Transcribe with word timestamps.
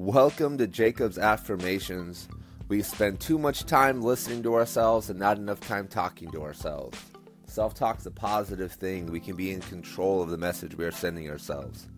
Welcome 0.00 0.58
to 0.58 0.68
Jacob's 0.68 1.18
Affirmations. 1.18 2.28
We 2.68 2.82
spend 2.82 3.18
too 3.18 3.36
much 3.36 3.64
time 3.66 4.00
listening 4.00 4.44
to 4.44 4.54
ourselves 4.54 5.10
and 5.10 5.18
not 5.18 5.38
enough 5.38 5.58
time 5.58 5.88
talking 5.88 6.30
to 6.30 6.42
ourselves. 6.44 7.04
Self 7.46 7.74
talk 7.74 7.98
is 7.98 8.06
a 8.06 8.12
positive 8.12 8.70
thing. 8.70 9.06
We 9.06 9.18
can 9.18 9.34
be 9.34 9.50
in 9.50 9.60
control 9.60 10.22
of 10.22 10.30
the 10.30 10.38
message 10.38 10.76
we 10.76 10.84
are 10.84 10.92
sending 10.92 11.28
ourselves. 11.28 11.88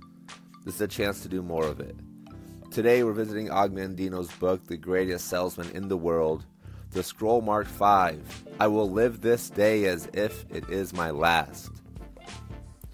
This 0.64 0.76
is 0.76 0.80
a 0.80 0.88
chance 0.88 1.20
to 1.20 1.28
do 1.28 1.42
more 1.42 1.66
of 1.66 1.78
it. 1.78 1.94
Today, 2.70 3.04
we're 3.04 3.12
visiting 3.12 3.50
Og 3.50 3.74
Mandino's 3.74 4.32
book, 4.32 4.66
The 4.66 4.78
Greatest 4.78 5.28
Salesman 5.28 5.70
in 5.72 5.88
the 5.88 5.98
World, 5.98 6.46
the 6.92 7.02
scroll 7.02 7.42
marked 7.42 7.70
5. 7.70 8.44
I 8.58 8.66
will 8.66 8.90
live 8.90 9.20
this 9.20 9.50
day 9.50 9.84
as 9.84 10.08
if 10.14 10.46
it 10.48 10.70
is 10.70 10.94
my 10.94 11.10
last. 11.10 11.70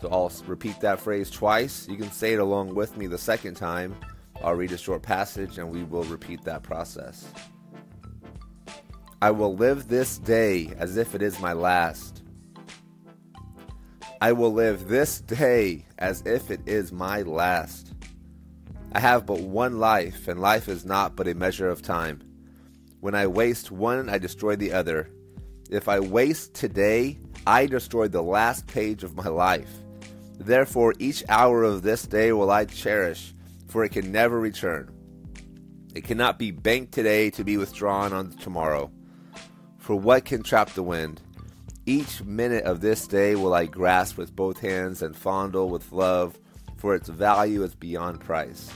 So 0.02 0.08
I'll 0.10 0.32
repeat 0.48 0.80
that 0.80 0.98
phrase 0.98 1.30
twice. 1.30 1.86
You 1.88 1.96
can 1.96 2.10
say 2.10 2.32
it 2.32 2.40
along 2.40 2.74
with 2.74 2.96
me 2.96 3.06
the 3.06 3.16
second 3.16 3.54
time. 3.54 3.94
I'll 4.42 4.54
read 4.54 4.72
a 4.72 4.78
short 4.78 5.02
passage 5.02 5.58
and 5.58 5.70
we 5.70 5.84
will 5.84 6.04
repeat 6.04 6.44
that 6.44 6.62
process. 6.62 7.28
I 9.22 9.30
will 9.30 9.56
live 9.56 9.88
this 9.88 10.18
day 10.18 10.72
as 10.78 10.96
if 10.96 11.14
it 11.14 11.22
is 11.22 11.40
my 11.40 11.52
last. 11.52 12.22
I 14.20 14.32
will 14.32 14.52
live 14.52 14.88
this 14.88 15.20
day 15.20 15.84
as 15.98 16.22
if 16.26 16.50
it 16.50 16.60
is 16.66 16.92
my 16.92 17.22
last. 17.22 17.92
I 18.92 19.00
have 19.00 19.26
but 19.26 19.40
one 19.40 19.78
life, 19.78 20.28
and 20.28 20.40
life 20.40 20.68
is 20.68 20.86
not 20.86 21.16
but 21.16 21.28
a 21.28 21.34
measure 21.34 21.68
of 21.68 21.82
time. 21.82 22.22
When 23.00 23.14
I 23.14 23.26
waste 23.26 23.70
one, 23.70 24.08
I 24.08 24.18
destroy 24.18 24.56
the 24.56 24.72
other. 24.72 25.10
If 25.70 25.88
I 25.88 26.00
waste 26.00 26.54
today, 26.54 27.18
I 27.46 27.66
destroy 27.66 28.08
the 28.08 28.22
last 28.22 28.66
page 28.66 29.04
of 29.04 29.16
my 29.16 29.28
life. 29.28 29.70
Therefore, 30.38 30.94
each 30.98 31.24
hour 31.28 31.62
of 31.62 31.82
this 31.82 32.04
day 32.04 32.32
will 32.32 32.50
I 32.50 32.64
cherish, 32.64 33.34
for 33.76 33.84
it 33.84 33.92
can 33.92 34.10
never 34.10 34.40
return. 34.40 34.90
It 35.94 36.04
cannot 36.04 36.38
be 36.38 36.50
banked 36.50 36.92
today 36.92 37.28
to 37.32 37.44
be 37.44 37.58
withdrawn 37.58 38.14
on 38.14 38.30
tomorrow. 38.30 38.90
For 39.76 39.94
what 39.94 40.24
can 40.24 40.42
trap 40.42 40.70
the 40.70 40.82
wind? 40.82 41.20
Each 41.84 42.24
minute 42.24 42.64
of 42.64 42.80
this 42.80 43.06
day 43.06 43.34
will 43.34 43.52
I 43.52 43.66
grasp 43.66 44.16
with 44.16 44.34
both 44.34 44.60
hands 44.60 45.02
and 45.02 45.14
fondle 45.14 45.68
with 45.68 45.92
love, 45.92 46.38
for 46.78 46.94
its 46.94 47.10
value 47.10 47.62
is 47.64 47.74
beyond 47.74 48.20
price. 48.20 48.70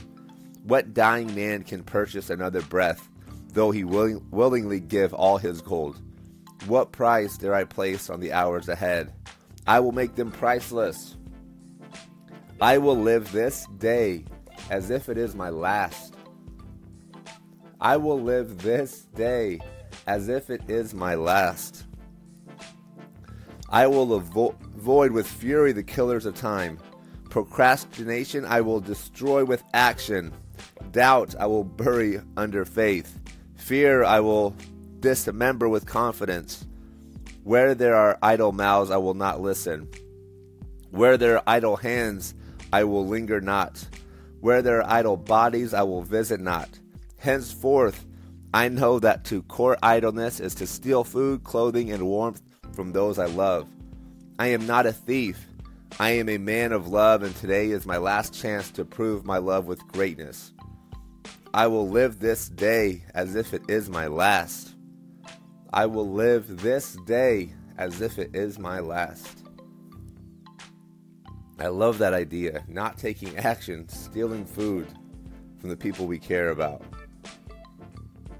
What 0.65 0.93
dying 0.93 1.33
man 1.33 1.63
can 1.63 1.83
purchase 1.83 2.29
another 2.29 2.61
breath, 2.61 3.09
though 3.53 3.71
he 3.71 3.83
willing, 3.83 4.23
willingly 4.29 4.79
give 4.79 5.15
all 5.15 5.39
his 5.39 5.61
gold? 5.61 5.99
What 6.67 6.91
price 6.91 7.39
dare 7.39 7.55
I 7.55 7.63
place 7.63 8.11
on 8.11 8.19
the 8.19 8.33
hours 8.33 8.69
ahead? 8.69 9.11
I 9.65 9.79
will 9.79 9.93
make 9.93 10.13
them 10.13 10.31
priceless. 10.31 11.17
I 12.61 12.77
will 12.77 12.97
live 12.97 13.31
this 13.31 13.65
day 13.79 14.25
as 14.69 14.89
if 14.89 15.09
it 15.09 15.17
is 15.17 15.35
my 15.35 15.49
last. 15.49 16.15
I 17.79 17.97
will 17.97 18.19
live 18.19 18.61
this 18.61 19.07
day 19.15 19.59
as 20.07 20.29
if 20.29 20.49
it 20.49 20.61
is 20.69 20.93
my 20.93 21.15
last. 21.15 21.85
I 23.69 23.87
will 23.87 24.19
avo- 24.19 24.59
avoid 24.75 25.11
with 25.11 25.27
fury 25.27 25.71
the 25.71 25.83
killers 25.83 26.25
of 26.25 26.35
time. 26.35 26.77
Procrastination 27.29 28.45
I 28.45 28.61
will 28.61 28.81
destroy 28.81 29.45
with 29.45 29.63
action. 29.73 30.33
Doubt 30.91 31.35
I 31.39 31.45
will 31.47 31.63
bury 31.63 32.19
under 32.35 32.65
faith. 32.65 33.19
Fear 33.55 34.03
I 34.03 34.19
will 34.19 34.55
dismember 34.99 35.69
with 35.69 35.85
confidence. 35.85 36.67
Where 37.43 37.73
there 37.73 37.95
are 37.95 38.19
idle 38.21 38.51
mouths 38.51 38.91
I 38.91 38.97
will 38.97 39.13
not 39.13 39.41
listen. 39.41 39.87
Where 40.89 41.17
there 41.17 41.37
are 41.37 41.43
idle 41.47 41.77
hands 41.77 42.35
I 42.73 42.83
will 42.83 43.07
linger 43.07 43.39
not. 43.39 43.87
Where 44.41 44.61
there 44.61 44.81
are 44.81 44.91
idle 44.91 45.17
bodies 45.17 45.73
I 45.73 45.83
will 45.83 46.01
visit 46.01 46.41
not. 46.41 46.79
Henceforth 47.17 48.05
I 48.53 48.67
know 48.67 48.99
that 48.99 49.23
to 49.25 49.43
court 49.43 49.79
idleness 49.81 50.41
is 50.41 50.55
to 50.55 50.67
steal 50.67 51.05
food, 51.05 51.45
clothing, 51.45 51.89
and 51.91 52.05
warmth 52.05 52.41
from 52.73 52.91
those 52.91 53.17
I 53.17 53.27
love. 53.27 53.69
I 54.37 54.47
am 54.47 54.67
not 54.67 54.85
a 54.85 54.91
thief. 54.91 55.47
I 55.99 56.11
am 56.11 56.27
a 56.27 56.37
man 56.37 56.73
of 56.73 56.87
love, 56.87 57.23
and 57.23 57.33
today 57.35 57.69
is 57.69 57.85
my 57.85 57.97
last 57.97 58.33
chance 58.33 58.69
to 58.71 58.83
prove 58.83 59.23
my 59.25 59.37
love 59.37 59.67
with 59.67 59.87
greatness. 59.87 60.51
I 61.53 61.67
will 61.67 61.87
live 61.87 62.19
this 62.19 62.49
day 62.49 63.03
as 63.13 63.35
if 63.35 63.53
it 63.53 63.61
is 63.69 63.89
my 63.89 64.07
last. 64.07 64.75
I 65.71 65.85
will 65.85 66.09
live 66.09 66.61
this 66.61 66.97
day 67.05 67.53
as 67.77 68.01
if 68.01 68.19
it 68.19 68.35
is 68.35 68.59
my 68.59 68.79
last. 68.79 69.40
I 71.61 71.67
love 71.67 71.99
that 71.99 72.13
idea. 72.13 72.63
Not 72.67 72.97
taking 72.97 73.37
action, 73.37 73.87
stealing 73.87 74.45
food 74.45 74.87
from 75.59 75.69
the 75.69 75.77
people 75.77 76.07
we 76.07 76.17
care 76.17 76.49
about 76.49 76.83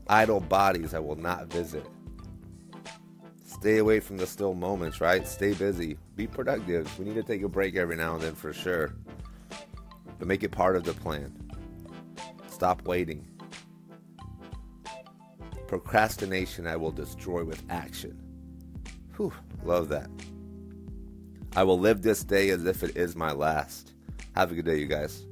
idle 0.08 0.42
bodies 0.42 0.94
I 0.94 1.00
will 1.00 1.16
not 1.16 1.48
visit. 1.48 1.86
Stay 3.46 3.78
away 3.78 4.00
from 4.00 4.18
the 4.18 4.28
still 4.28 4.54
moments, 4.54 5.00
right? 5.00 5.26
Stay 5.26 5.54
busy. 5.54 5.98
Be 6.16 6.28
productive. 6.28 7.00
We 7.00 7.06
need 7.06 7.14
to 7.14 7.24
take 7.24 7.44
a 7.44 7.48
break 7.48 7.76
every 7.76 7.96
now 7.96 8.16
and 8.16 8.24
then 8.24 8.36
for 8.36 8.52
sure. 8.52 8.94
But 10.20 10.28
make 10.28 10.44
it 10.44 10.52
part 10.52 10.76
of 10.76 10.84
the 10.84 10.94
plan. 10.94 11.32
Stop 12.48 12.86
waiting. 12.88 13.26
Procrastination 15.68 16.68
I 16.68 16.76
will 16.76 16.92
destroy 16.92 17.46
with 17.46 17.64
action. 17.70 18.20
Whew, 19.16 19.32
love 19.64 19.88
that. 19.90 20.10
I 21.54 21.64
will 21.64 21.80
live 21.80 22.02
this 22.02 22.24
day 22.24 22.50
as 22.50 22.66
if 22.66 22.82
it 22.82 22.96
is 22.96 23.16
my 23.16 23.34
last. 23.34 23.92
Have 24.36 24.52
a 24.52 24.56
good 24.56 24.66
day, 24.66 24.78
you 24.78 24.88
guys. 24.88 25.26